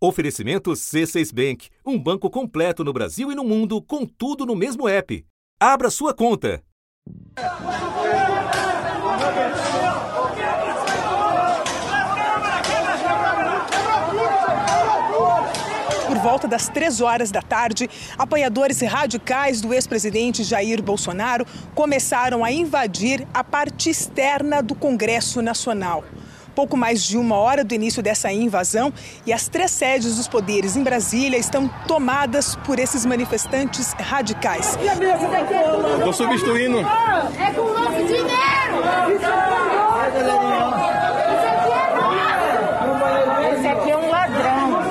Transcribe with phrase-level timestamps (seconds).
[0.00, 4.88] Oferecimento C6 Bank, um banco completo no Brasil e no mundo, com tudo no mesmo
[4.88, 5.26] app.
[5.58, 6.62] Abra sua conta.
[16.06, 21.44] Por volta das três horas da tarde, apoiadores radicais do ex-presidente Jair Bolsonaro
[21.74, 26.04] começaram a invadir a parte externa do Congresso Nacional
[26.58, 28.92] pouco mais de uma hora do início dessa invasão
[29.24, 34.76] e as três sedes dos poderes em Brasília estão tomadas por esses manifestantes radicais.
[35.98, 36.80] Estou substituindo.
[36.80, 38.28] É com o nosso dinheiro!
[43.54, 44.82] Esse aqui é um ladrão.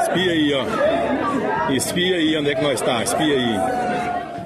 [0.00, 1.72] Espia aí, ó.
[1.74, 3.02] Espia aí onde é que nós está.
[3.02, 3.97] Espia aí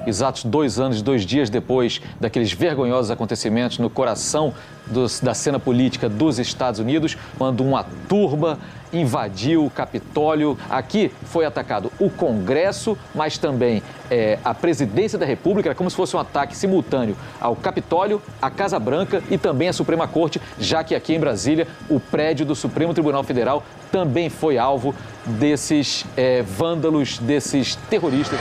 [0.05, 4.53] exatos dois anos, dois dias depois daqueles vergonhosos acontecimentos no coração
[4.87, 8.59] dos, da cena política dos Estados Unidos, quando uma turba
[8.93, 10.57] invadiu o Capitólio.
[10.69, 15.95] Aqui foi atacado o Congresso, mas também é, a presidência da República, Era como se
[15.95, 20.83] fosse um ataque simultâneo ao Capitólio, à Casa Branca e também à Suprema Corte, já
[20.83, 24.93] que aqui em Brasília o prédio do Supremo Tribunal Federal também foi alvo
[25.25, 28.39] desses é, vândalos, desses terroristas.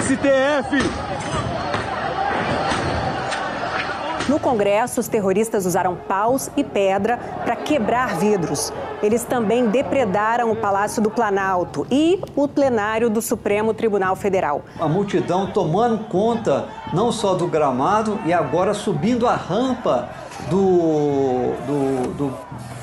[0.00, 0.76] STF!
[4.28, 8.72] No Congresso, os terroristas usaram paus e pedra para quebrar vidros.
[9.02, 14.62] Eles também depredaram o Palácio do Planalto e o plenário do Supremo Tribunal Federal.
[14.80, 20.08] A multidão tomando conta não só do gramado e agora subindo a rampa
[20.50, 22.38] do, do, do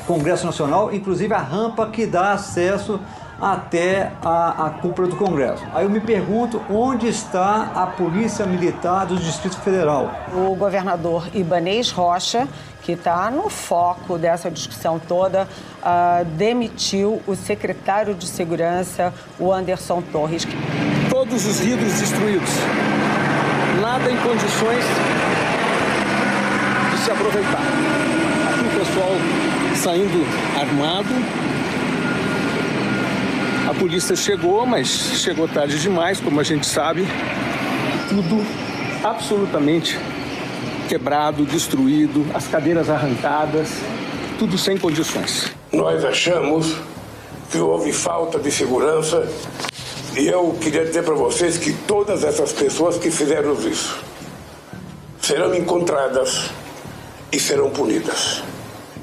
[0.07, 2.99] Congresso Nacional, inclusive a rampa que dá acesso
[3.41, 5.63] até a, a cúpula do Congresso.
[5.73, 10.11] Aí eu me pergunto onde está a Polícia Militar do Distrito Federal.
[10.31, 12.47] O governador Ibanês Rocha,
[12.83, 15.47] que está no foco dessa discussão toda,
[15.81, 20.47] uh, demitiu o secretário de Segurança, o Anderson Torres.
[21.09, 22.49] Todos os vidros destruídos,
[23.81, 24.85] nada em condições
[26.91, 27.61] de se aproveitar.
[28.51, 29.11] Aqui o pessoal
[29.75, 30.25] saindo
[30.59, 31.09] armado,
[33.71, 37.07] a polícia chegou, mas chegou tarde demais, como a gente sabe.
[38.09, 38.45] Tudo
[39.01, 39.97] absolutamente
[40.89, 43.69] quebrado, destruído, as cadeiras arrancadas,
[44.37, 45.53] tudo sem condições.
[45.71, 46.75] Nós achamos
[47.49, 49.25] que houve falta de segurança
[50.17, 53.97] e eu queria dizer para vocês que todas essas pessoas que fizeram isso
[55.21, 56.49] serão encontradas
[57.31, 58.43] e serão punidas.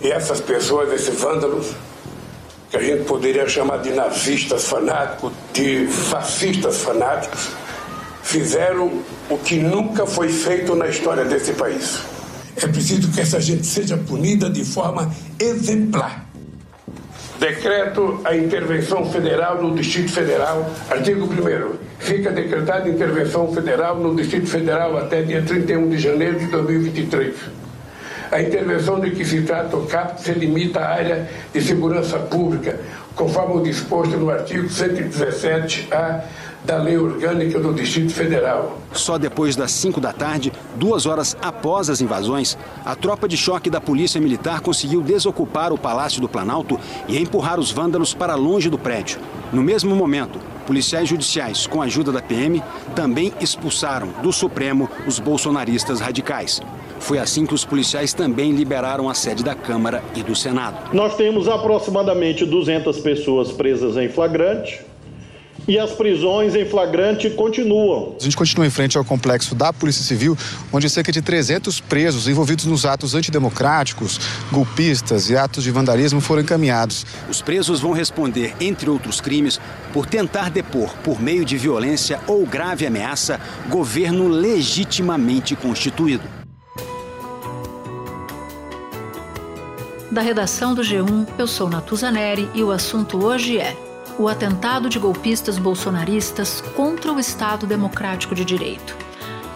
[0.02, 1.74] E essas pessoas, esses vândalos,
[2.70, 7.48] que a gente poderia chamar de nazistas fanáticos, de fascistas fanáticos,
[8.22, 12.00] fizeram o que nunca foi feito na história desse país.
[12.56, 16.26] É preciso que essa gente seja punida de forma exemplar.
[17.38, 20.68] Decreto a intervenção federal no Distrito Federal.
[20.90, 21.76] Artigo 1.
[22.00, 27.34] Fica decretada intervenção federal no Distrito Federal até dia 31 de janeiro de 2023.
[28.30, 32.78] A intervenção de que se trata o CAP se limita à área de segurança pública,
[33.14, 36.24] conforme o disposto no artigo 117-A
[36.64, 38.78] da Lei Orgânica do Distrito Federal.
[38.92, 43.70] Só depois das 5 da tarde, duas horas após as invasões, a tropa de choque
[43.70, 48.68] da Polícia Militar conseguiu desocupar o Palácio do Planalto e empurrar os vândalos para longe
[48.68, 49.18] do prédio.
[49.52, 52.62] No mesmo momento, policiais judiciais, com a ajuda da PM,
[52.94, 56.60] também expulsaram do Supremo os bolsonaristas radicais.
[57.08, 60.94] Foi assim que os policiais também liberaram a sede da Câmara e do Senado.
[60.94, 64.84] Nós temos aproximadamente 200 pessoas presas em flagrante,
[65.66, 68.14] e as prisões em flagrante continuam.
[68.20, 70.36] A gente continua em frente ao complexo da Polícia Civil,
[70.70, 74.20] onde cerca de 300 presos envolvidos nos atos antidemocráticos,
[74.52, 77.06] golpistas e atos de vandalismo foram encaminhados.
[77.26, 79.58] Os presos vão responder, entre outros crimes,
[79.94, 83.40] por tentar depor, por meio de violência ou grave ameaça,
[83.70, 86.37] governo legitimamente constituído.
[90.10, 93.76] Da redação do G1, eu sou Natuzaneri e o assunto hoje é
[94.18, 98.96] o atentado de golpistas bolsonaristas contra o Estado Democrático de Direito.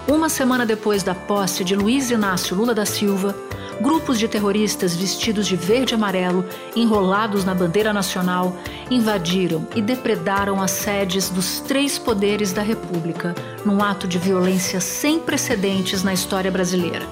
[0.07, 3.35] Uma semana depois da posse de Luiz Inácio Lula da Silva,
[3.81, 6.45] grupos de terroristas vestidos de verde e amarelo,
[6.77, 8.55] enrolados na bandeira nacional,
[8.91, 13.35] invadiram e depredaram as sedes dos três poderes da República,
[13.65, 17.07] num ato de violência sem precedentes na história brasileira.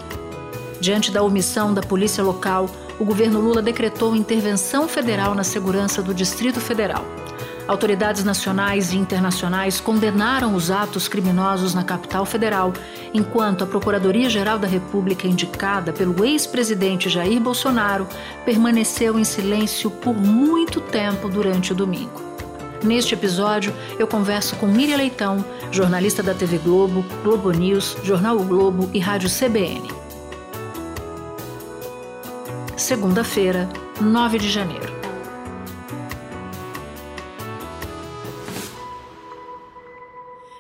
[0.78, 2.68] Diante da omissão da polícia local,
[3.00, 7.02] o governo Lula decretou intervenção federal na segurança do Distrito Federal.
[7.66, 12.74] Autoridades nacionais e internacionais condenaram os atos criminosos na capital federal,
[13.14, 18.06] enquanto a Procuradoria-Geral da República, indicada pelo ex-presidente Jair Bolsonaro,
[18.44, 22.20] permaneceu em silêncio por muito tempo durante o domingo.
[22.84, 28.44] Neste episódio, eu converso com Miriam Leitão, jornalista da TV Globo, Globo News, Jornal o
[28.44, 30.09] Globo e Rádio CBN.
[32.80, 33.68] Segunda-feira,
[34.00, 34.99] 9 de janeiro.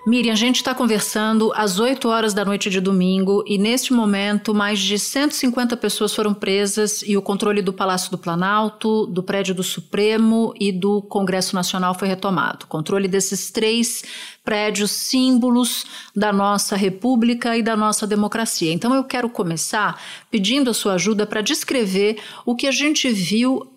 [0.06, 4.54] Miriam, a gente está conversando às 8 horas da noite de domingo e, neste momento,
[4.54, 9.54] mais de 150 pessoas foram presas e o controle do Palácio do Planalto, do prédio
[9.54, 12.64] do Supremo e do Congresso Nacional foi retomado.
[12.64, 14.02] O controle desses três
[14.42, 15.84] prédios símbolos
[16.16, 18.72] da nossa república e da nossa democracia.
[18.72, 20.00] Então, eu quero começar
[20.30, 23.70] pedindo a sua ajuda para descrever o que a gente viu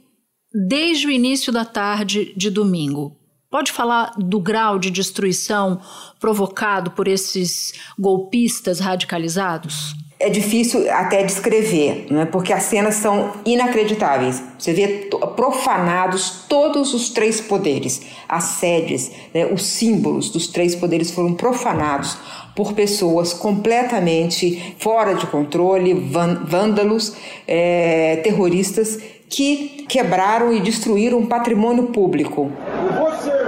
[0.53, 3.22] desde o início da tarde de domingo.
[3.53, 5.79] Pode falar do grau de destruição
[6.19, 9.93] provocado por esses golpistas radicalizados?
[10.19, 12.25] É difícil até descrever, né?
[12.25, 14.41] porque as cenas são inacreditáveis.
[14.57, 19.45] Você vê profanados todos os três poderes, as sedes, né?
[19.45, 22.17] os símbolos dos três poderes foram profanados
[22.55, 27.15] por pessoas completamente fora de controle, vândalos,
[27.47, 28.97] é, terroristas
[29.29, 32.51] que quebraram e destruíram um patrimônio público.
[32.99, 33.42] Você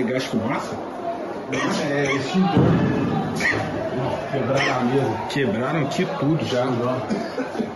[0.00, 0.76] isso é gás fumaça?
[1.90, 2.60] É extintor.
[4.32, 5.18] Quebraram a mesa.
[5.28, 6.66] Quebraram aqui tudo já.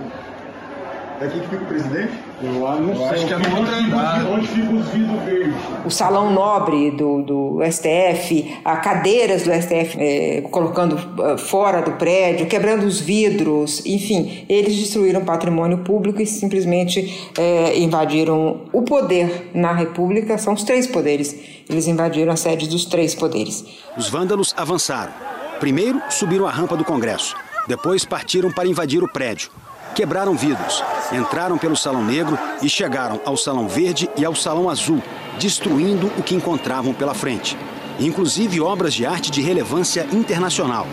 [1.24, 2.12] É aqui que fica o presidente?
[2.42, 3.06] Eu, não eu sei.
[3.06, 4.26] acho que é no outro andar.
[4.26, 5.54] Onde fica os vidros verdes?
[5.86, 11.92] O salão nobre do, do STF, a cadeiras do STF é, colocando uh, fora do
[11.92, 19.50] prédio, quebrando os vidros, enfim, eles destruíram patrimônio público e simplesmente é, invadiram o poder
[19.54, 21.34] na República, são os três poderes.
[21.70, 23.64] Eles invadiram a sede dos três poderes.
[23.96, 25.14] Os vândalos avançaram.
[25.58, 27.34] Primeiro subiram a rampa do Congresso,
[27.66, 29.50] depois partiram para invadir o prédio
[29.94, 30.82] quebraram vidros,
[31.12, 35.02] entraram pelo Salão Negro e chegaram ao Salão Verde e ao Salão Azul,
[35.38, 37.56] destruindo o que encontravam pela frente,
[37.98, 40.86] inclusive obras de arte de relevância internacional.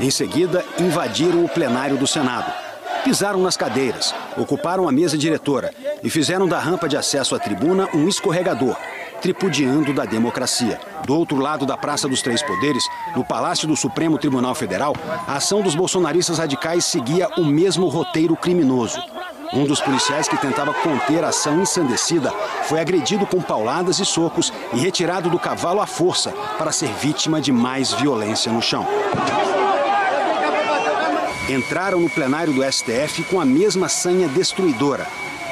[0.00, 2.50] Em seguida, invadiram o plenário do Senado.
[3.04, 5.72] Pisaram nas cadeiras, ocuparam a mesa diretora
[6.02, 8.76] e fizeram da rampa de acesso à tribuna um escorregador,
[9.24, 10.78] tripudiando da democracia.
[11.06, 12.86] Do outro lado da Praça dos Três Poderes,
[13.16, 14.94] no Palácio do Supremo Tribunal Federal,
[15.26, 19.02] a ação dos bolsonaristas radicais seguia o mesmo roteiro criminoso.
[19.50, 22.30] Um dos policiais que tentava conter a ação ensandecida
[22.64, 27.40] foi agredido com pauladas e socos e retirado do cavalo à força para ser vítima
[27.40, 28.86] de mais violência no chão.
[31.48, 35.06] Entraram no plenário do STF com a mesma sanha destruidora,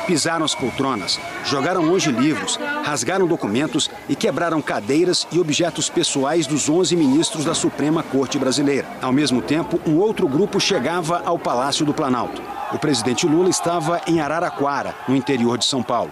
[0.07, 6.69] pisaram as poltronas, jogaram longe livros, rasgaram documentos e quebraram cadeiras e objetos pessoais dos
[6.69, 8.87] 11 ministros da Suprema Corte Brasileira.
[9.01, 12.43] Ao mesmo tempo, um outro grupo chegava ao Palácio do Planalto.
[12.73, 16.11] O presidente Lula estava em Araraquara, no interior de São Paulo.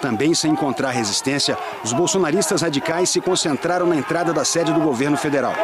[0.00, 5.16] Também sem encontrar resistência, os bolsonaristas radicais se concentraram na entrada da sede do governo
[5.16, 5.54] federal.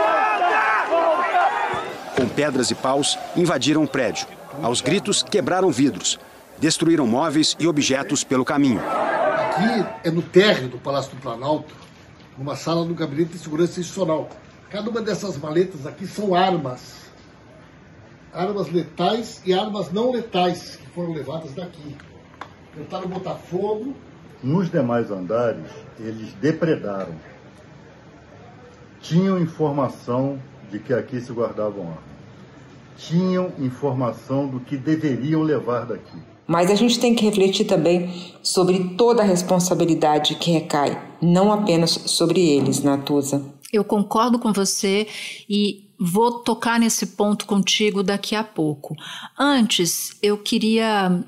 [2.15, 4.27] Com pedras e paus, invadiram o prédio.
[4.63, 6.19] Aos gritos, quebraram vidros
[6.61, 8.81] destruíram móveis e objetos pelo caminho.
[8.81, 11.75] Aqui é no térreo do Palácio do Planalto,
[12.37, 14.29] numa sala do Gabinete de Segurança Institucional.
[14.71, 17.09] Cada uma dessas maletas aqui são armas.
[18.33, 21.97] Armas letais e armas não letais que foram levadas daqui.
[22.75, 23.95] Tentaram botar fogo.
[24.43, 25.67] Nos demais andares,
[25.99, 27.15] eles depredaram.
[29.01, 32.19] Tinham informação de que aqui se guardavam armas.
[32.97, 36.19] Tinham informação do que deveriam levar daqui.
[36.49, 38.11] Mas a gente tem que refletir também
[38.43, 43.45] sobre toda a responsabilidade que recai, não apenas sobre eles, Natuza.
[43.71, 45.07] Eu concordo com você
[45.49, 48.97] e vou tocar nesse ponto contigo daqui a pouco.
[49.39, 51.23] Antes, eu queria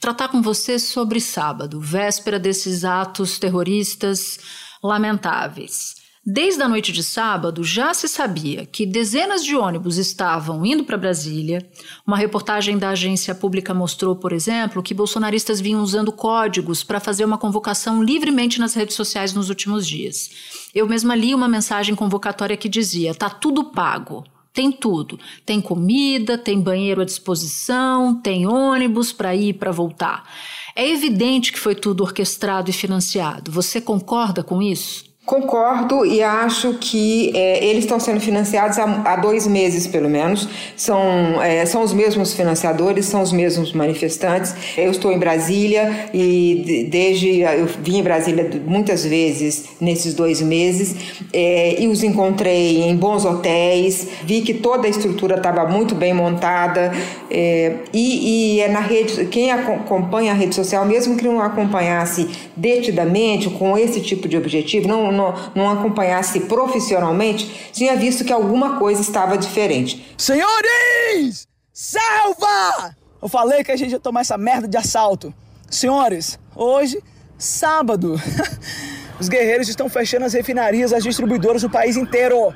[0.00, 4.38] tratar com você sobre sábado, véspera desses atos terroristas
[4.82, 6.03] lamentáveis.
[6.26, 10.96] Desde a noite de sábado, já se sabia que dezenas de ônibus estavam indo para
[10.96, 11.68] Brasília.
[12.06, 17.26] Uma reportagem da agência pública mostrou, por exemplo, que bolsonaristas vinham usando códigos para fazer
[17.26, 20.30] uma convocação livremente nas redes sociais nos últimos dias.
[20.74, 24.24] Eu mesma li uma mensagem convocatória que dizia: tá tudo pago.
[24.50, 25.18] Tem tudo.
[25.44, 30.26] Tem comida, tem banheiro à disposição, tem ônibus para ir e para voltar.
[30.74, 33.50] É evidente que foi tudo orquestrado e financiado.
[33.50, 35.12] Você concorda com isso?
[35.26, 40.46] Concordo e acho que é, eles estão sendo financiados há, há, dois meses, pelo menos.
[40.76, 44.54] São, é, são os mesmos financiadores, são os mesmos manifestantes.
[44.76, 50.94] Eu estou em Brasília e desde eu vim em Brasília muitas vezes nesses dois meses
[51.32, 54.06] é, e os encontrei em bons hotéis.
[54.24, 56.92] Vi que toda a estrutura estava muito bem montada
[57.30, 59.24] é, e, e é na rede.
[59.24, 64.86] Quem acompanha a rede social, mesmo que não acompanhasse detidamente com esse tipo de objetivo,
[64.86, 70.14] não não, não acompanhasse profissionalmente, tinha visto que alguma coisa estava diferente.
[70.18, 71.48] Senhores!
[71.72, 72.96] Salva!
[73.22, 75.32] Eu falei que a gente ia tomar essa merda de assalto.
[75.70, 77.02] Senhores, hoje,
[77.38, 78.20] sábado,
[79.18, 82.54] os guerreiros estão fechando as refinarias, as distribuidoras do país inteiro.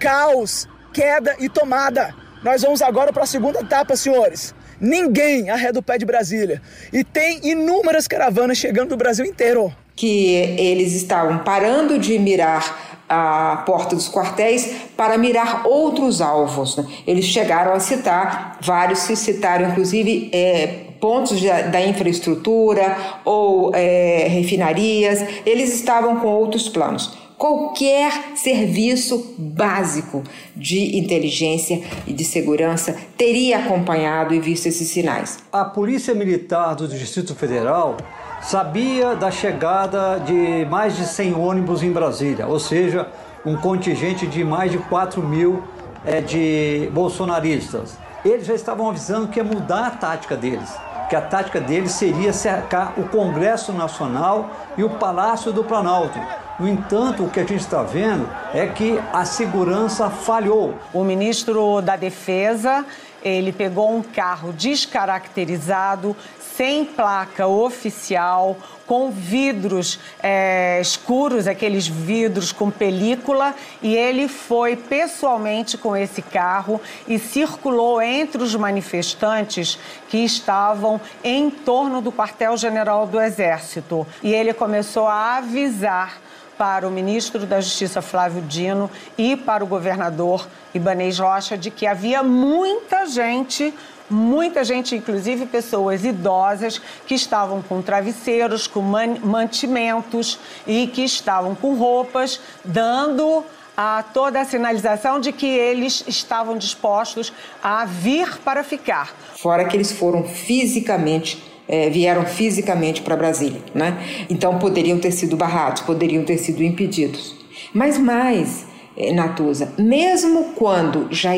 [0.00, 2.14] Caos, queda e tomada.
[2.42, 4.54] Nós vamos agora para a segunda etapa, senhores.
[4.80, 6.62] Ninguém arreda o pé de Brasília.
[6.92, 13.64] E tem inúmeras caravanas chegando do Brasil inteiro que eles estavam parando de mirar a
[13.66, 16.76] porta dos quartéis para mirar outros alvos.
[16.76, 16.86] Né?
[17.04, 20.66] Eles chegaram a citar, vários se citaram, inclusive, é,
[21.00, 27.18] pontos de, da infraestrutura ou é, refinarias, eles estavam com outros planos.
[27.36, 30.22] Qualquer serviço básico
[30.54, 35.38] de inteligência e de segurança teria acompanhado e visto esses sinais.
[35.52, 37.96] A Polícia Militar do Distrito Federal
[38.40, 43.08] sabia da chegada de mais de 100 ônibus em Brasília, ou seja,
[43.44, 45.62] um contingente de mais de 4 mil
[46.04, 47.96] é, de bolsonaristas.
[48.24, 50.74] Eles já estavam avisando que ia mudar a tática deles,
[51.08, 56.18] que a tática deles seria cercar o Congresso Nacional e o Palácio do Planalto.
[56.58, 60.74] No entanto, o que a gente está vendo é que a segurança falhou.
[60.92, 62.84] O ministro da Defesa
[63.22, 66.16] ele pegou um carro descaracterizado,
[66.58, 75.78] sem placa oficial, com vidros é, escuros, aqueles vidros com película, e ele foi pessoalmente
[75.78, 83.20] com esse carro e circulou entre os manifestantes que estavam em torno do quartel-general do
[83.20, 84.04] Exército.
[84.20, 86.20] E ele começou a avisar
[86.58, 91.86] para o ministro da Justiça Flávio Dino e para o governador Ibanez Rocha de que
[91.86, 93.72] havia muita gente
[94.10, 101.74] muita gente, inclusive pessoas idosas, que estavam com travesseiros, com mantimentos e que estavam com
[101.74, 103.44] roupas, dando
[103.76, 109.14] a toda a sinalização de que eles estavam dispostos a vir para ficar.
[109.36, 113.98] Fora que eles foram fisicamente é, vieram fisicamente para Brasília, né?
[114.30, 117.36] Então poderiam ter sido barrados, poderiam ter sido impedidos.
[117.74, 118.64] Mas mais,
[118.96, 121.36] é, Natuza, mesmo quando já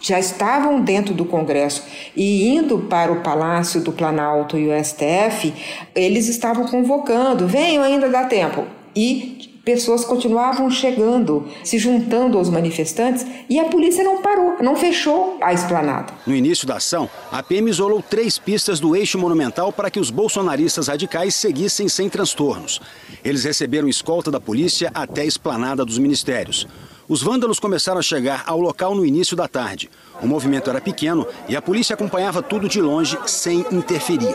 [0.00, 1.82] já estavam dentro do Congresso
[2.16, 5.52] e indo para o Palácio do Planalto e o STF,
[5.94, 8.64] eles estavam convocando, venham ainda dá tempo.
[8.94, 9.38] E
[9.68, 15.52] pessoas continuavam chegando, se juntando aos manifestantes e a polícia não parou, não fechou a
[15.52, 16.14] esplanada.
[16.26, 20.10] No início da ação, a PM isolou três pistas do eixo monumental para que os
[20.10, 22.80] bolsonaristas radicais seguissem sem transtornos.
[23.22, 26.66] Eles receberam escolta da polícia até a esplanada dos ministérios.
[27.08, 29.88] Os vândalos começaram a chegar ao local no início da tarde.
[30.20, 34.34] O movimento era pequeno e a polícia acompanhava tudo de longe sem interferir.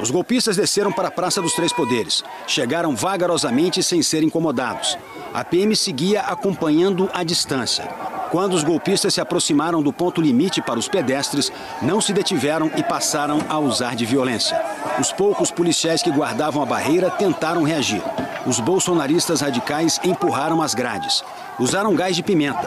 [0.00, 2.24] Os golpistas desceram para a Praça dos Três Poderes.
[2.46, 4.96] Chegaram vagarosamente sem ser incomodados.
[5.34, 7.84] A PM seguia acompanhando a distância.
[8.30, 12.82] Quando os golpistas se aproximaram do ponto limite para os pedestres, não se detiveram e
[12.82, 14.58] passaram a usar de violência.
[14.98, 18.02] Os poucos policiais que guardavam a barreira tentaram reagir.
[18.46, 21.24] Os bolsonaristas radicais empurraram as grades.
[21.58, 22.66] Usaram gás de pimenta.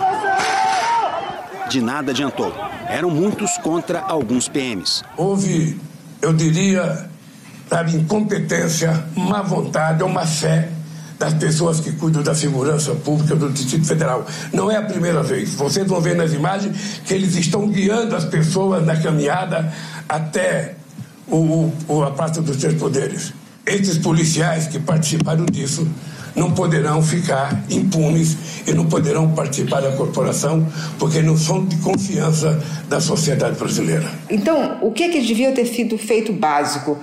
[1.70, 2.54] De nada adiantou.
[2.88, 5.04] Eram muitos contra alguns PMs.
[5.16, 5.80] Houve,
[6.22, 7.10] eu diria,
[7.70, 10.70] sabe, incompetência, má vontade ou má fé
[11.18, 14.26] das pessoas que cuidam da segurança pública do Distrito Federal.
[14.52, 15.54] Não é a primeira vez.
[15.54, 19.72] Vocês vão ver nas imagens que eles estão guiando as pessoas na caminhada
[20.08, 20.76] até
[21.28, 23.34] o, o, a Praça dos Três Poderes.
[23.70, 25.88] Esses policiais que participaram disso
[26.36, 28.36] não poderão ficar impunes
[28.66, 30.66] e não poderão participar da corporação
[30.98, 34.10] porque não são de confiança da sociedade brasileira.
[34.30, 36.98] Então, o que, é que devia ter sido feito básico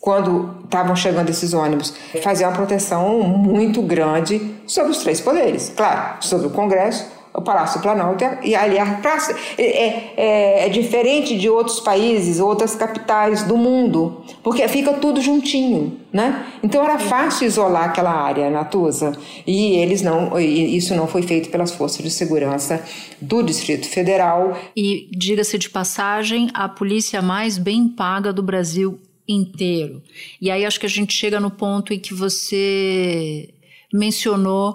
[0.00, 5.70] quando estavam chegando esses ônibus, fazer uma proteção muito grande sobre os três poderes.
[5.76, 7.04] Claro, sobre o Congresso,
[7.38, 9.34] o Palácio Planalto e ali a praça.
[9.56, 15.98] É, é, é, diferente de outros países, outras capitais do mundo, porque fica tudo juntinho,
[16.12, 16.46] né?
[16.62, 19.12] Então era fácil isolar aquela área, Natuza,
[19.46, 22.82] e eles não, e isso não foi feito pelas forças de segurança
[23.20, 24.58] do Distrito Federal.
[24.76, 30.02] E diga-se de passagem, a polícia mais bem paga do Brasil inteiro.
[30.40, 33.52] E aí acho que a gente chega no ponto em que você
[33.92, 34.74] mencionou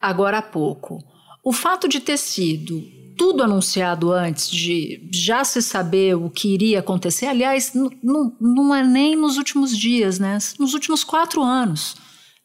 [0.00, 1.02] agora há pouco.
[1.46, 2.82] O fato de ter sido
[3.16, 7.72] tudo anunciado antes de já se saber o que iria acontecer, aliás,
[8.02, 10.38] não é nem nos últimos dias, né?
[10.58, 11.94] Nos últimos quatro anos.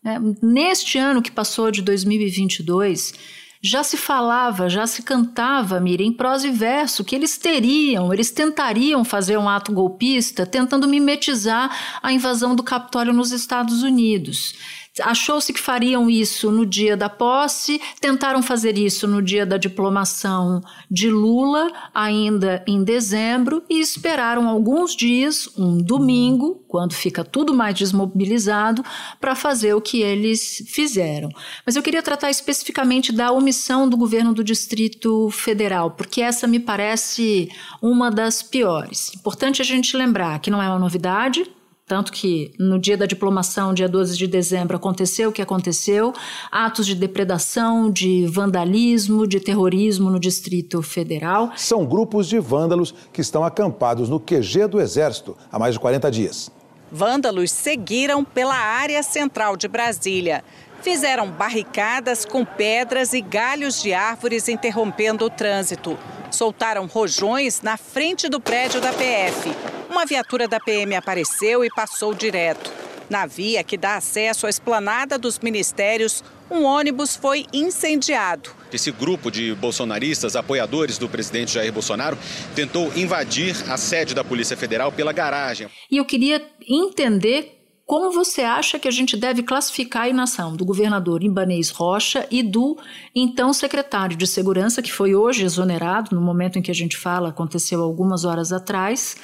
[0.04, 0.22] Né?
[0.44, 3.16] Neste ano que passou de 2022,
[3.60, 8.30] já se falava, já se cantava, Mira, em prosa e verso, que eles teriam, eles
[8.30, 14.54] tentariam fazer um ato golpista tentando mimetizar a invasão do Capitólio nos Estados Unidos.
[15.00, 20.62] Achou-se que fariam isso no dia da posse, tentaram fazer isso no dia da diplomação
[20.90, 27.74] de Lula, ainda em dezembro, e esperaram alguns dias, um domingo, quando fica tudo mais
[27.76, 28.84] desmobilizado,
[29.18, 31.30] para fazer o que eles fizeram.
[31.66, 36.60] Mas eu queria tratar especificamente da omissão do governo do Distrito Federal, porque essa me
[36.60, 37.50] parece
[37.82, 39.16] uma das piores.
[39.16, 41.50] Importante a gente lembrar que não é uma novidade,
[41.92, 46.14] tanto que no dia da diplomação, dia 12 de dezembro, aconteceu o que aconteceu:
[46.50, 51.52] atos de depredação, de vandalismo, de terrorismo no Distrito Federal.
[51.58, 56.10] São grupos de vândalos que estão acampados no QG do Exército há mais de 40
[56.10, 56.50] dias.
[56.90, 60.46] Vândalos seguiram pela área central de Brasília.
[60.82, 65.98] Fizeram barricadas com pedras e galhos de árvores interrompendo o trânsito.
[66.32, 69.52] Soltaram rojões na frente do prédio da PF
[69.92, 72.72] uma viatura da PM apareceu e passou direto.
[73.10, 78.52] Na via que dá acesso à esplanada dos ministérios, um ônibus foi incendiado.
[78.72, 82.18] Esse grupo de bolsonaristas, apoiadores do presidente Jair Bolsonaro,
[82.56, 85.68] tentou invadir a sede da Polícia Federal pela garagem.
[85.92, 87.61] E eu queria entender
[87.92, 92.42] como você acha que a gente deve classificar a inação do governador Ibanez Rocha e
[92.42, 92.78] do
[93.14, 97.28] então secretário de Segurança, que foi hoje exonerado, no momento em que a gente fala,
[97.28, 99.18] aconteceu algumas horas atrás,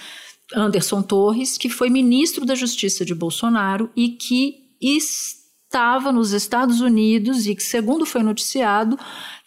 [0.54, 7.48] Anderson Torres, que foi ministro da Justiça de Bolsonaro e que estava nos Estados Unidos
[7.48, 9.00] e que, segundo foi noticiado,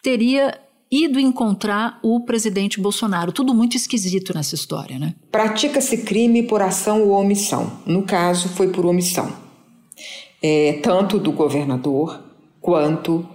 [0.02, 0.58] teria
[0.90, 3.30] ido encontrar o presidente Bolsonaro.
[3.30, 5.14] Tudo muito esquisito nessa história, né?
[5.30, 7.70] Pratica-se crime por ação ou omissão.
[7.86, 9.32] No caso, foi por omissão.
[10.42, 12.20] É, tanto do governador
[12.60, 13.26] quanto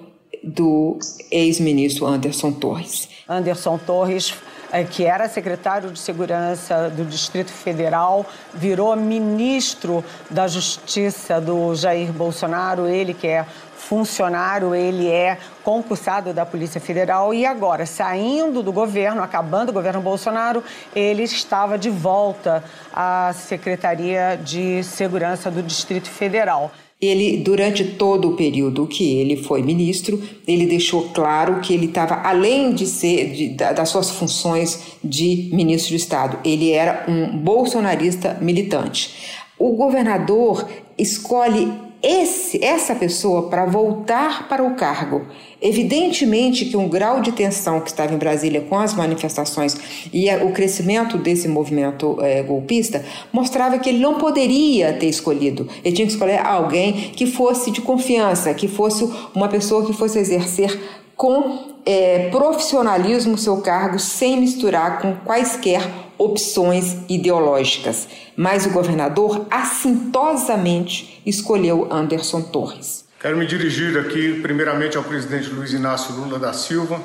[0.43, 0.99] do
[1.31, 3.07] ex-ministro Anderson Torres.
[3.27, 4.33] Anderson Torres
[4.71, 12.11] é, que era secretário de Segurança do Distrito Federal, virou ministro da Justiça do Jair
[12.11, 13.45] Bolsonaro, ele que é
[13.87, 20.01] funcionário, ele é concursado da Polícia Federal e agora, saindo do governo, acabando o governo
[20.01, 20.63] Bolsonaro,
[20.95, 26.71] ele estava de volta à Secretaria de Segurança do Distrito Federal.
[26.99, 32.21] Ele, durante todo o período que ele foi ministro, ele deixou claro que ele estava,
[32.27, 38.37] além de ser de, das suas funções de ministro de Estado, ele era um bolsonarista
[38.41, 39.43] militante.
[39.59, 40.67] O governador
[40.97, 45.23] escolhe esse, essa pessoa para voltar para o cargo.
[45.59, 49.75] Evidentemente que um grau de tensão que estava em Brasília com as manifestações
[50.13, 55.67] e o crescimento desse movimento é, golpista mostrava que ele não poderia ter escolhido.
[55.83, 60.19] Ele tinha que escolher alguém que fosse de confiança, que fosse uma pessoa que fosse
[60.19, 60.79] exercer
[61.15, 65.81] com é, profissionalismo seu cargo sem misturar com quaisquer
[66.17, 68.07] opções ideológicas.
[68.35, 73.05] Mas o governador assintosamente escolheu Anderson Torres.
[73.19, 77.01] Quero me dirigir aqui, primeiramente, ao presidente Luiz Inácio Lula da Silva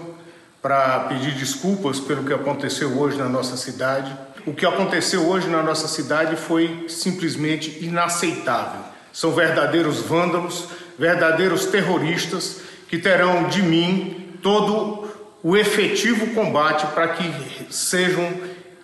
[0.61, 4.15] para pedir desculpas pelo que aconteceu hoje na nossa cidade.
[4.47, 8.81] O que aconteceu hoje na nossa cidade foi simplesmente inaceitável.
[9.13, 10.69] São verdadeiros vândalos,
[10.99, 15.09] verdadeiros terroristas que terão de mim todo
[15.43, 17.33] o efetivo combate para que
[17.71, 18.31] sejam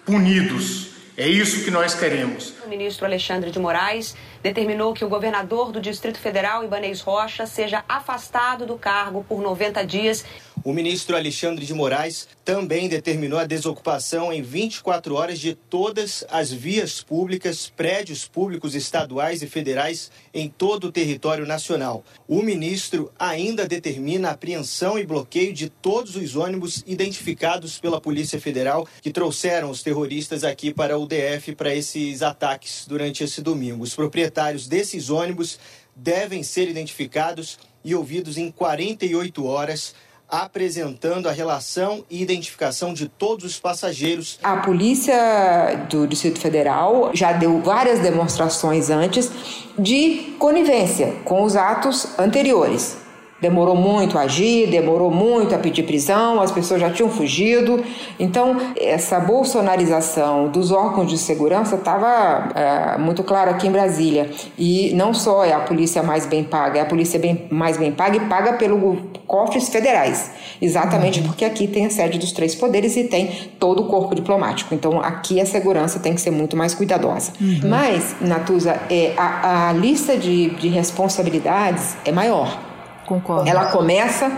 [0.06, 0.86] punidos.
[1.16, 2.54] É isso que nós queremos.
[2.64, 7.82] O ministro Alexandre de Moraes determinou que o governador do Distrito Federal, Ibanez Rocha, seja
[7.88, 10.24] afastado do cargo por 90 dias.
[10.66, 16.52] O ministro Alexandre de Moraes também determinou a desocupação em 24 horas de todas as
[16.52, 22.04] vias públicas, prédios públicos estaduais e federais em todo o território nacional.
[22.26, 28.40] O ministro ainda determina a apreensão e bloqueio de todos os ônibus identificados pela Polícia
[28.40, 33.84] Federal que trouxeram os terroristas aqui para o DF para esses ataques durante esse domingo.
[33.84, 35.60] Os proprietários desses ônibus
[35.94, 39.94] devem ser identificados e ouvidos em 48 horas
[40.28, 44.38] apresentando a relação e identificação de todos os passageiros.
[44.42, 49.30] A Polícia do Distrito Federal já deu várias demonstrações antes
[49.78, 53.05] de conivência com os atos anteriores.
[53.38, 57.84] Demorou muito a agir, demorou muito a pedir prisão, as pessoas já tinham fugido.
[58.18, 64.30] Então, essa bolsonarização dos órgãos de segurança estava é, muito claro aqui em Brasília.
[64.56, 67.92] E não só é a polícia mais bem paga, é a polícia bem, mais bem
[67.92, 70.30] paga e paga pelos cofres federais.
[70.60, 74.74] Exatamente porque aqui tem a sede dos três poderes e tem todo o corpo diplomático.
[74.74, 77.32] Então, aqui a segurança tem que ser muito mais cuidadosa.
[77.38, 77.68] Uhum.
[77.68, 82.65] Mas, Natuza, é, a, a lista de, de responsabilidades é maior.
[83.06, 83.48] Concordo.
[83.48, 84.36] Ela começa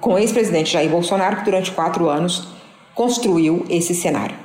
[0.00, 2.48] com o ex-presidente Jair Bolsonaro, que durante quatro anos
[2.94, 4.36] construiu esse cenário.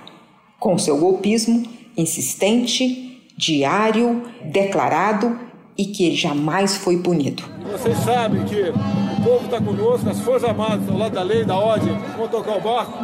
[0.60, 5.38] Com seu golpismo insistente, diário, declarado
[5.77, 7.43] e que ele jamais foi punido.
[7.71, 11.56] Vocês sabem que o povo está conosco, as Forças Armadas ao lado da lei, da
[11.56, 12.97] ordem, vão tocar o barco.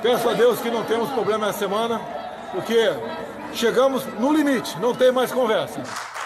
[0.00, 2.00] Peço a Deus que não temos problema essa semana,
[2.52, 2.92] porque
[3.54, 5.80] chegamos no limite, não tem mais conversa.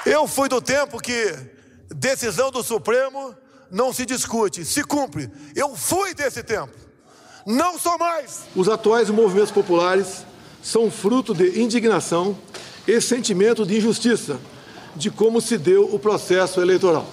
[0.07, 1.56] Eu fui do tempo que
[1.95, 3.35] decisão do Supremo
[3.71, 5.31] não se discute, se cumpre.
[5.55, 6.73] Eu fui desse tempo,
[7.47, 8.43] não sou mais.
[8.55, 10.25] Os atuais movimentos populares
[10.63, 12.37] são fruto de indignação
[12.87, 14.39] e sentimento de injustiça
[14.95, 17.07] de como se deu o processo eleitoral.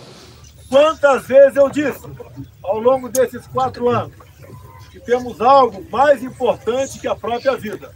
[0.69, 2.01] Quantas vezes eu disse,
[2.63, 4.13] ao longo desses quatro anos,
[4.91, 7.93] que temos algo mais importante que a própria vida,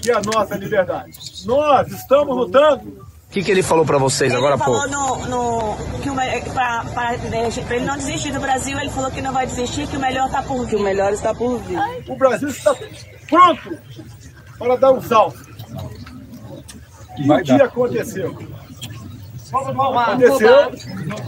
[0.00, 1.18] que é a nossa liberdade.
[1.44, 4.82] Nós estamos lutando o que, que ele falou para vocês ele agora há pouco?
[4.82, 6.10] Ele falou no, no, que
[6.50, 10.26] para ele não desistir do Brasil, ele falou que não vai desistir, que o melhor
[10.26, 10.70] está por vir.
[10.70, 11.78] Que o melhor está por vir.
[12.08, 12.74] O Brasil está
[13.28, 13.78] pronto
[14.58, 15.38] para dar um salto.
[17.18, 17.66] E o que dar.
[17.66, 18.36] aconteceu?
[19.52, 20.72] Aconteceu.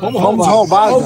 [0.01, 1.05] Como roubados.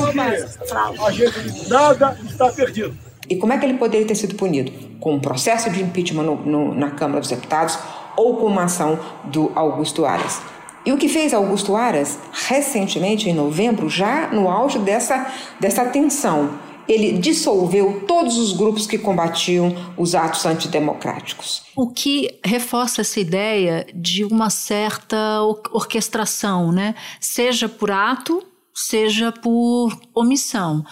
[1.06, 2.96] A gente nada está perdido.
[3.28, 4.72] E como é que ele poderia ter sido punido?
[4.98, 7.78] Com um processo de impeachment no, no, na Câmara dos Deputados
[8.16, 10.55] ou com uma ação do Augusto Aras?
[10.86, 16.58] E o que fez Augusto Aras, recentemente, em novembro, já no auge dessa, dessa tensão,
[16.88, 21.64] ele dissolveu todos os grupos que combatiam os atos antidemocráticos.
[21.74, 26.94] O que reforça essa ideia de uma certa orquestração, né?
[27.20, 28.40] seja por ato,
[28.72, 30.84] seja por omissão.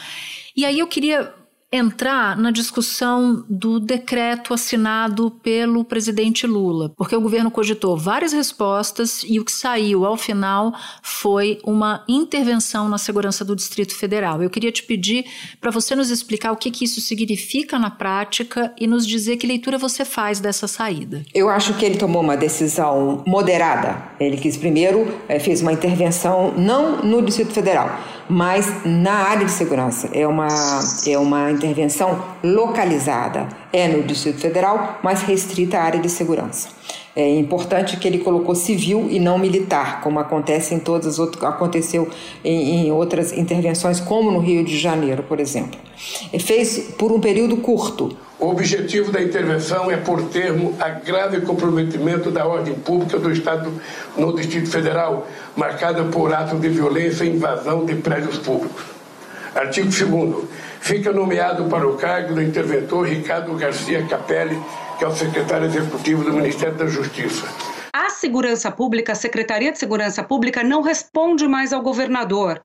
[0.56, 1.32] E aí eu queria
[1.74, 9.24] entrar na discussão do decreto assinado pelo presidente Lula, porque o governo cogitou várias respostas
[9.26, 14.42] e o que saiu ao final foi uma intervenção na segurança do Distrito Federal.
[14.42, 15.24] Eu queria te pedir
[15.60, 19.46] para você nos explicar o que, que isso significa na prática e nos dizer que
[19.46, 21.24] leitura você faz dessa saída.
[21.34, 24.02] Eu acho que ele tomou uma decisão moderada.
[24.20, 29.52] Ele quis primeiro é, fez uma intervenção não no Distrito Federal, mas na área de
[29.52, 30.08] segurança.
[30.12, 30.48] É uma
[31.06, 33.48] é uma intervenção localizada.
[33.72, 36.68] É no Distrito Federal, mas restrita à área de segurança.
[37.16, 41.44] É importante que ele colocou civil e não militar, como acontece em todas as outras,
[41.44, 42.10] aconteceu
[42.42, 45.78] em, em outras intervenções, como no Rio de Janeiro, por exemplo.
[46.40, 48.16] Fez por um período curto.
[48.38, 53.72] O objetivo da intervenção é por termo a grave comprometimento da ordem pública do Estado
[54.16, 58.82] no Distrito Federal, marcada por atos de violência e invasão de prédios públicos.
[59.54, 60.44] Artigo 2
[60.80, 64.60] Fica nomeado para o cargo do interventor Ricardo Garcia Capelli,
[64.98, 67.46] que é o secretário executivo do Ministério da Justiça.
[67.90, 72.60] A segurança pública, a Secretaria de Segurança Pública, não responde mais ao governador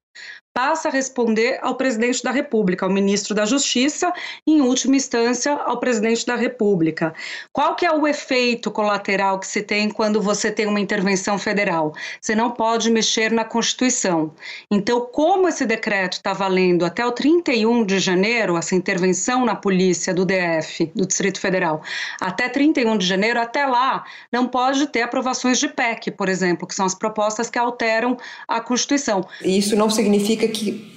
[0.60, 4.12] passa a responder ao presidente da República, ao ministro da Justiça
[4.46, 7.14] e, em última instância, ao presidente da República.
[7.54, 11.94] Qual que é o efeito colateral que se tem quando você tem uma intervenção federal?
[12.20, 14.34] Você não pode mexer na Constituição.
[14.70, 20.14] Então, como esse decreto está valendo até o 31 de janeiro, essa intervenção na polícia
[20.14, 21.82] do DF, do Distrito Federal,
[22.20, 26.76] até 31 de janeiro, até lá, não pode ter aprovações de PEC, por exemplo, que
[26.76, 29.26] são as propostas que alteram a Constituição.
[29.42, 30.09] Isso não significa
[30.48, 30.90] que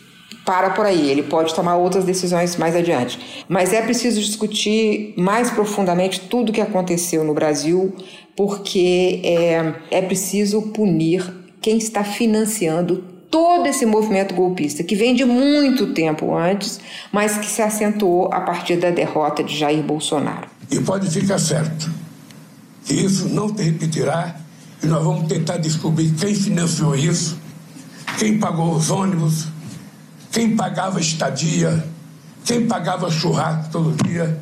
[0.44, 3.44] para por aí, ele pode tomar outras decisões mais adiante.
[3.48, 7.94] Mas é preciso discutir mais profundamente tudo o que aconteceu no Brasil,
[8.36, 15.24] porque é, é preciso punir quem está financiando todo esse movimento golpista, que vem de
[15.24, 20.48] muito tempo antes, mas que se acentuou a partir da derrota de Jair Bolsonaro.
[20.70, 21.90] E pode ficar certo
[22.84, 24.36] que isso não se repetirá
[24.82, 27.38] e nós vamos tentar descobrir quem financiou isso
[28.18, 29.46] quem pagou os ônibus,
[30.30, 31.84] quem pagava estadia,
[32.44, 34.38] quem pagava churrasco todo dia.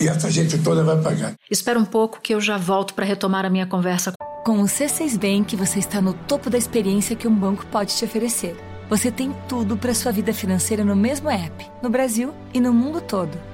[0.00, 1.34] E essa gente toda vai pagar.
[1.48, 4.12] Espera um pouco que eu já volto para retomar a minha conversa.
[4.44, 8.04] Com o C6 Bank, você está no topo da experiência que um banco pode te
[8.04, 8.56] oferecer.
[8.90, 13.00] Você tem tudo para sua vida financeira no mesmo app, no Brasil e no mundo
[13.00, 13.53] todo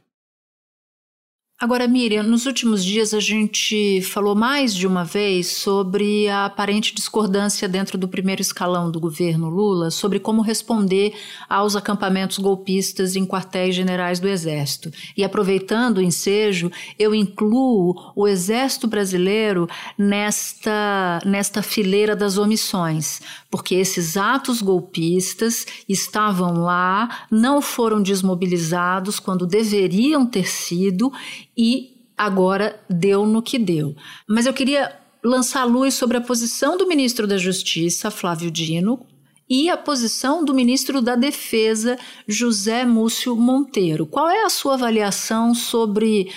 [1.61, 6.91] Agora, Miriam, nos últimos dias a gente falou mais de uma vez sobre a aparente
[6.95, 11.13] discordância dentro do primeiro escalão do governo Lula sobre como responder
[11.47, 14.91] aos acampamentos golpistas em quartéis generais do Exército.
[15.15, 23.21] E aproveitando o ensejo, eu incluo o Exército Brasileiro nesta, nesta fileira das omissões,
[23.51, 31.13] porque esses atos golpistas estavam lá, não foram desmobilizados quando deveriam ter sido
[31.57, 33.95] e agora deu no que deu.
[34.27, 39.05] Mas eu queria lançar luz sobre a posição do ministro da Justiça, Flávio Dino,
[39.49, 44.05] e a posição do ministro da Defesa, José Múcio Monteiro.
[44.05, 46.31] Qual é a sua avaliação sobre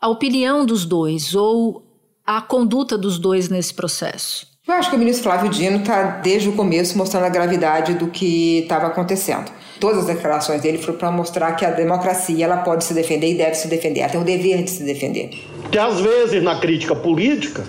[0.00, 1.82] a opinião dos dois ou
[2.26, 4.46] a conduta dos dois nesse processo?
[4.68, 8.08] Eu acho que o ministro Flávio Dino está, desde o começo, mostrando a gravidade do
[8.08, 9.50] que estava acontecendo.
[9.80, 13.34] Todas as declarações dele foram para mostrar que a democracia ela pode se defender e
[13.34, 15.30] deve se defender, tem o dever de se defender.
[15.72, 17.64] Que às vezes, na crítica política,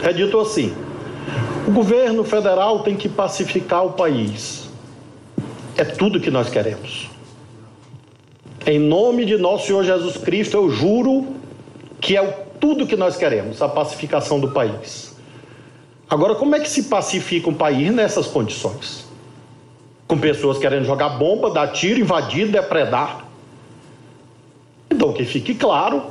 [0.00, 0.72] é dito assim:
[1.66, 4.68] o governo federal tem que pacificar o país.
[5.76, 7.10] É tudo que nós queremos.
[8.64, 11.26] Em nome de nosso Senhor Jesus Cristo, eu juro
[12.00, 12.22] que é
[12.60, 15.16] tudo que nós queremos, a pacificação do país.
[16.08, 19.11] Agora, como é que se pacifica um país nessas condições?
[20.12, 23.24] Com pessoas querendo jogar bomba, dar tiro, invadir, depredar.
[24.90, 26.02] Então, que fique claro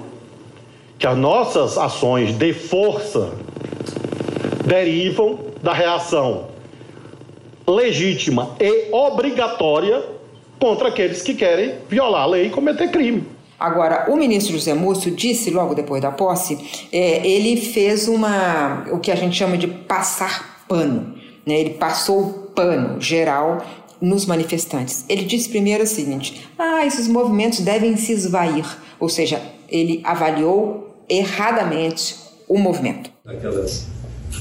[0.97, 3.31] que as nossas ações de força
[4.65, 6.47] derivam da reação
[7.67, 10.03] legítima e obrigatória
[10.59, 13.27] contra aqueles que querem violar a lei e cometer crime.
[13.59, 18.97] Agora, o ministro José Múcio disse logo depois da posse, é, ele fez uma o
[18.97, 21.21] que a gente chama de passar pano.
[21.45, 21.59] Né?
[21.59, 23.63] Ele passou o pano geral
[24.01, 25.05] nos manifestantes.
[25.07, 28.65] Ele disse primeiro o seguinte: ah, esses movimentos devem se esvair,
[28.99, 32.15] ou seja, ele avaliou erradamente
[32.47, 33.11] o movimento.
[33.25, 33.87] Aquelas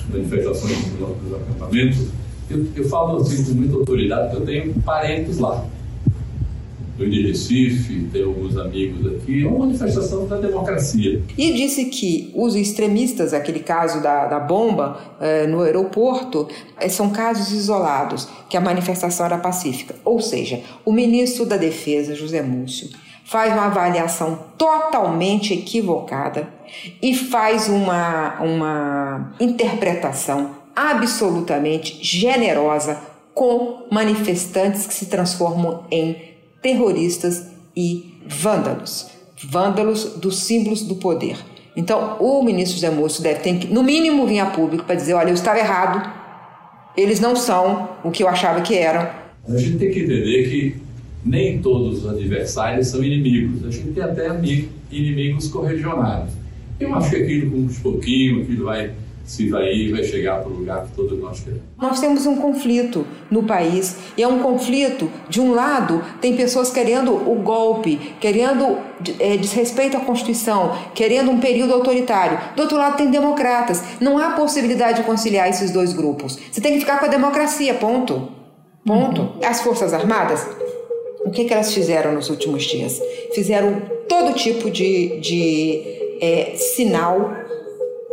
[0.08, 1.98] manifestações dos acampamentos,
[2.48, 5.64] eu, eu falo assim com muita autoridade, porque eu tenho parentes lá
[7.08, 11.22] de Recife, tem alguns amigos aqui, é uma manifestação da democracia.
[11.36, 17.10] E disse que os extremistas, aquele caso da, da bomba eh, no aeroporto, eh, são
[17.10, 19.94] casos isolados, que a manifestação era pacífica.
[20.04, 22.90] Ou seja, o ministro da Defesa, José Múcio,
[23.24, 26.48] faz uma avaliação totalmente equivocada
[27.00, 32.98] e faz uma, uma interpretação absolutamente generosa
[33.32, 36.29] com manifestantes que se transformam em
[36.62, 37.46] terroristas
[37.76, 39.08] e vândalos.
[39.44, 41.36] Vândalos dos símbolos do poder.
[41.76, 45.14] Então, o ministro José Moço deve ter que, no mínimo, vir a público para dizer:
[45.14, 46.10] olha, eu estava errado,
[46.96, 49.08] eles não são o que eu achava que eram.
[49.48, 50.76] A gente tem que entender que
[51.24, 54.28] nem todos os adversários são inimigos, a gente tem até
[54.90, 56.30] inimigos corregionários.
[56.78, 58.92] Eu acho que aquilo, com um pouquinho, aquilo vai
[59.30, 61.62] se vai ir, vai chegar para o lugar que todos nós queremos.
[61.78, 66.70] Nós temos um conflito no país e é um conflito, de um lado, tem pessoas
[66.70, 68.78] querendo o golpe, querendo
[69.18, 72.38] é, desrespeito à Constituição, querendo um período autoritário.
[72.56, 73.82] Do outro lado, tem democratas.
[74.00, 76.38] Não há possibilidade de conciliar esses dois grupos.
[76.50, 78.28] Você tem que ficar com a democracia, ponto.
[78.84, 79.20] Ponto.
[79.20, 79.32] Uhum.
[79.44, 80.46] As Forças Armadas,
[81.24, 83.00] o que, que elas fizeram nos últimos dias?
[83.34, 85.82] Fizeram todo tipo de, de
[86.20, 87.32] é, sinal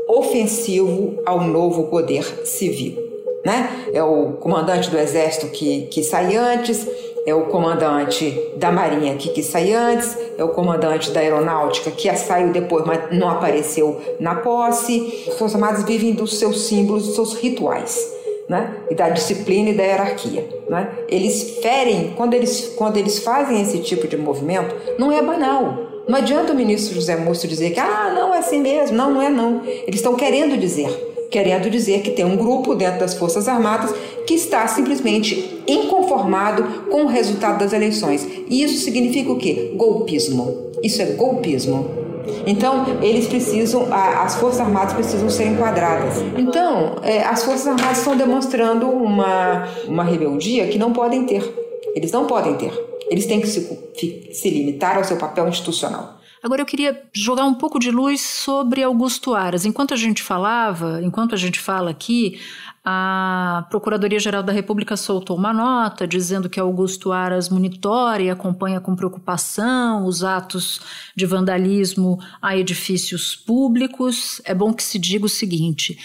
[0.08, 3.07] ofensivo ao novo poder civil.
[3.48, 3.88] Né?
[3.94, 6.86] É o comandante do exército que, que sai antes,
[7.26, 12.14] é o comandante da marinha que, que sai antes, é o comandante da aeronáutica que
[12.18, 15.24] saiu depois, mas não apareceu na posse.
[15.30, 18.18] As Forças Armadas vivem dos seus símbolos, dos seus rituais.
[18.50, 18.78] Né?
[18.90, 20.48] e da disciplina e da hierarquia.
[20.70, 20.90] Né?
[21.10, 25.78] Eles ferem, quando eles, quando eles fazem esse tipo de movimento, não é banal.
[26.08, 28.96] Não adianta o ministro José Múcio dizer que, ah, não, é assim mesmo.
[28.96, 29.64] Não, não é não.
[29.66, 33.94] Eles estão querendo dizer, querendo dizer que tem um grupo dentro das Forças Armadas
[34.26, 38.28] que está simplesmente inconformado com o resultado das eleições.
[38.50, 39.74] E isso significa o quê?
[39.76, 40.72] Golpismo.
[40.84, 42.08] Isso é golpismo.
[42.46, 46.16] Então, eles precisam, as Forças Armadas precisam ser enquadradas.
[46.38, 51.44] Então, é, as Forças Armadas estão demonstrando uma, uma rebeldia que não podem ter.
[51.96, 52.72] Eles não podem ter.
[53.10, 56.17] Eles têm que se, se limitar ao seu papel institucional.
[56.44, 59.66] Agora eu queria jogar um pouco de luz sobre Augusto Aras.
[59.66, 62.40] Enquanto a gente falava, enquanto a gente fala aqui,
[62.86, 68.96] a Procuradoria-Geral da República soltou uma nota dizendo que Augusto Aras monitora e acompanha com
[68.96, 70.80] preocupação os atos
[71.16, 74.40] de vandalismo a edifícios públicos.
[74.46, 75.98] É bom que se diga o seguinte: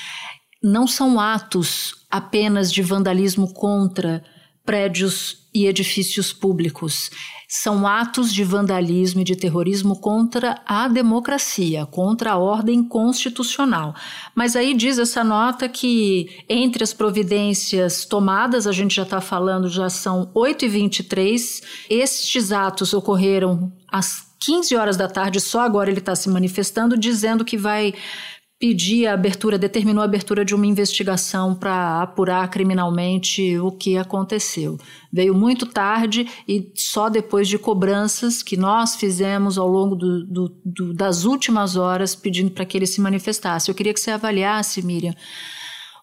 [0.63, 4.25] não são atos apenas de vandalismo contra
[4.65, 7.11] prédios e edifícios públicos.
[7.49, 13.95] São atos de vandalismo e de terrorismo contra a democracia, contra a ordem constitucional.
[14.35, 19.69] Mas aí diz essa nota que entre as providências tomadas, a gente já está falando,
[19.69, 26.17] já são 8h23, estes atos ocorreram às 15 horas da tarde, só agora ele está
[26.17, 27.95] se manifestando, dizendo que vai
[28.63, 34.79] pedir a abertura, determinou a abertura de uma investigação para apurar criminalmente o que aconteceu.
[35.13, 40.57] Veio muito tarde e só depois de cobranças que nós fizemos ao longo do, do,
[40.65, 43.69] do, das últimas horas pedindo para que ele se manifestasse.
[43.69, 45.15] Eu queria que você avaliasse, Miriam,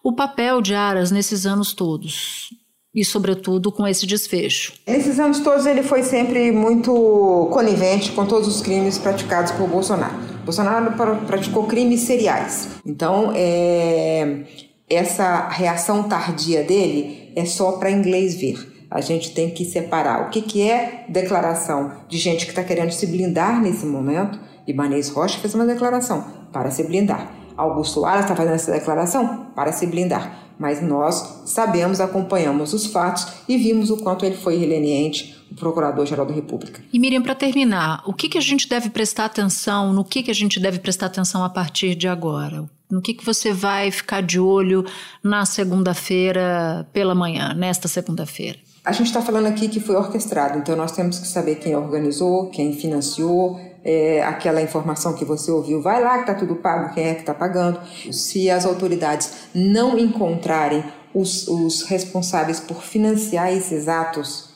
[0.04, 2.50] o papel de Aras nesses anos todos
[2.94, 4.72] e, sobretudo, com esse desfecho.
[4.86, 10.14] Nesses anos todos, ele foi sempre muito conivente com todos os crimes praticados por Bolsonaro.
[10.44, 10.92] Bolsonaro
[11.26, 12.68] praticou crimes seriais.
[12.84, 14.44] Então, é,
[14.88, 18.70] essa reação tardia dele é só para inglês ver.
[18.90, 22.90] A gente tem que separar o que, que é declaração de gente que está querendo
[22.90, 24.40] se blindar nesse momento.
[24.66, 27.39] Ibanez Rocha fez uma declaração para se blindar.
[27.60, 33.26] Augusto Aras está fazendo essa declaração para se blindar mas nós sabemos, acompanhamos os fatos
[33.48, 36.82] e vimos o quanto ele foi leniente, o Procurador-Geral da República.
[36.92, 40.30] E Miriam, para terminar, o que, que a gente deve prestar atenção, no que, que
[40.30, 42.68] a gente deve prestar atenção a partir de agora?
[42.90, 44.84] No que, que você vai ficar de olho
[45.22, 48.58] na segunda-feira pela manhã, nesta segunda-feira?
[48.84, 52.50] A gente está falando aqui que foi orquestrado, então nós temos que saber quem organizou,
[52.50, 57.08] quem financiou, é, aquela informação que você ouviu, vai lá que está tudo pago, quem
[57.08, 57.80] é que está pagando.
[58.12, 64.50] Se as autoridades não encontrarem os, os responsáveis por financiar esses atos,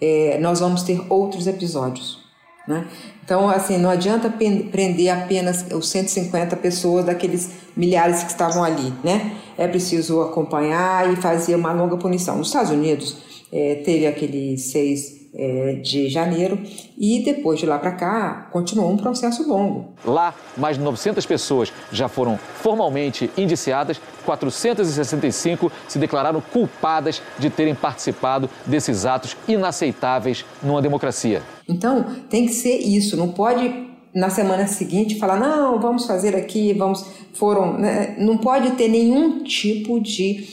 [0.00, 2.18] é, nós vamos ter outros episódios.
[2.66, 2.86] Né?
[3.24, 9.36] Então, assim, não adianta prender apenas os 150 pessoas daqueles milhares que estavam ali, né?
[9.56, 12.36] É preciso acompanhar e fazer uma longa punição.
[12.36, 13.16] Nos Estados Unidos,
[13.50, 16.58] é, teve aqueles seis é, de janeiro
[16.96, 19.94] e depois de lá para cá continuou um processo longo.
[20.04, 27.74] Lá, mais de 900 pessoas já foram formalmente indiciadas, 465 se declararam culpadas de terem
[27.74, 31.42] participado desses atos inaceitáveis numa democracia.
[31.68, 36.72] Então, tem que ser isso, não pode na semana seguinte falar não, vamos fazer aqui,
[36.72, 38.16] vamos foram, né?
[38.18, 40.48] não pode ter nenhum tipo de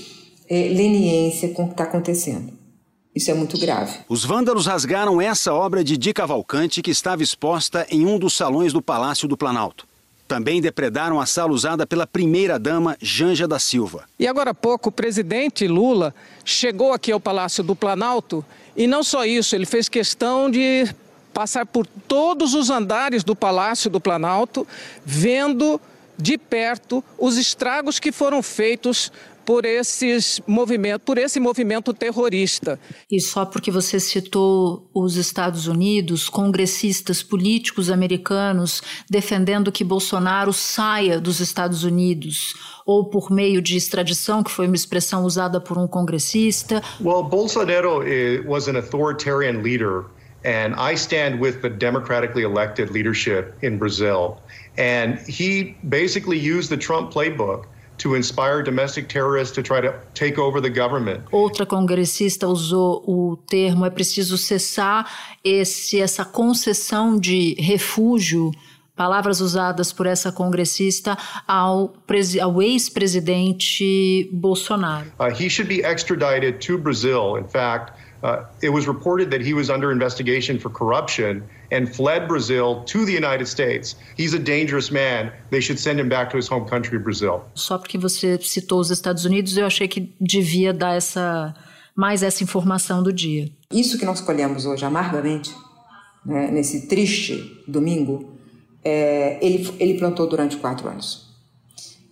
[0.49, 2.54] é, leniência com o que está acontecendo.
[3.15, 3.99] Isso é muito grave.
[4.09, 8.73] Os vândalos rasgaram essa obra de Di Cavalcante que estava exposta em um dos salões
[8.73, 9.87] do Palácio do Planalto.
[10.27, 14.03] Também depredaram a sala usada pela primeira-dama Janja da Silva.
[14.19, 18.43] E agora há pouco, o presidente Lula chegou aqui ao Palácio do Planalto
[18.75, 20.85] e não só isso, ele fez questão de
[21.33, 24.67] passar por todos os andares do Palácio do Planalto,
[25.05, 25.79] vendo
[26.17, 29.11] de perto os estragos que foram feitos
[29.45, 32.79] por esses movimento, por esse movimento terrorista.
[33.11, 41.19] E só porque você citou os Estados Unidos, congressistas políticos americanos defendendo que Bolsonaro saia
[41.19, 42.55] dos Estados Unidos
[42.85, 46.81] ou por meio de extradição, que foi uma expressão usada por um congressista.
[46.99, 50.05] Well, Bolsonaro eh, was an authoritarian leader
[50.45, 54.37] and I stand with the democratically elected leadership in Brazil.
[54.77, 57.65] And he basically used the Trump playbook
[57.97, 61.23] to inspire domestic terrorists to try to take over the government.
[61.31, 65.09] Outra congressista usou o termo é preciso cessar
[65.43, 68.51] esse essa concessão de refúgio
[68.95, 71.93] palavras usadas por essa congressista ao,
[72.41, 75.11] ao ex-presidente Bolsonaro.
[75.19, 77.37] Uh, he should be extradited to Brazil.
[77.37, 77.91] In fact,
[78.23, 83.05] uh, it was reported that he was under investigation for corruption and fled Brazil to
[83.05, 83.95] the United States.
[84.17, 85.31] He's a dangerous man.
[85.51, 87.41] They should send him back to his home country, Brazil.
[87.53, 91.53] Só porque você citou os Estados Unidos, eu achei que devia dar essa
[91.95, 93.49] mais essa informação do dia.
[93.71, 95.55] Isso que nós colhemos hoje amargamente,
[96.25, 98.37] né, nesse triste domingo,
[98.83, 101.25] é, ele, ele plantou durante quatro anos.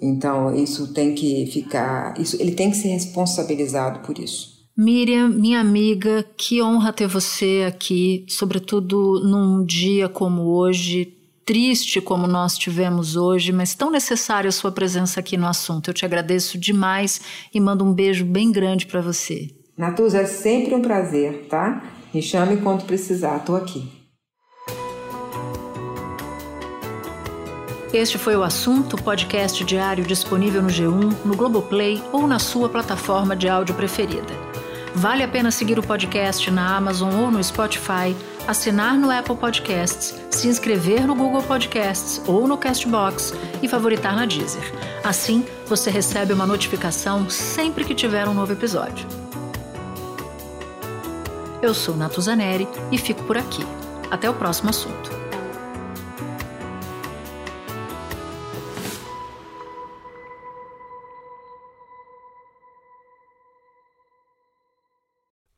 [0.01, 4.52] Então isso tem que ficar, isso, ele tem que ser responsabilizado por isso.
[4.75, 12.25] Miriam, minha amiga, que honra ter você aqui, sobretudo num dia como hoje, triste como
[12.25, 15.91] nós tivemos hoje, mas tão necessária a sua presença aqui no assunto.
[15.91, 17.21] Eu te agradeço demais
[17.53, 19.51] e mando um beijo bem grande para você.
[19.77, 21.83] Natuza, é sempre um prazer, tá?
[22.11, 23.87] Me chame quando precisar, tô aqui.
[27.93, 33.35] Este foi o assunto, podcast diário disponível no G1, no Globoplay ou na sua plataforma
[33.35, 34.52] de áudio preferida.
[34.95, 38.15] Vale a pena seguir o podcast na Amazon ou no Spotify,
[38.47, 44.25] assinar no Apple Podcasts, se inscrever no Google Podcasts ou no Castbox e favoritar na
[44.25, 44.71] Deezer.
[45.03, 49.07] Assim, você recebe uma notificação sempre que tiver um novo episódio.
[51.61, 53.65] Eu sou Natuzaneri e fico por aqui.
[54.11, 55.22] Até o próximo assunto.